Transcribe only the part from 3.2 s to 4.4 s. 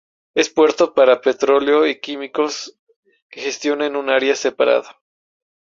que gestiona en un área